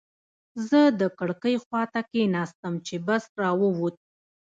[0.67, 3.95] زه د کړکۍ خواته کېناستم چې بس را ووت.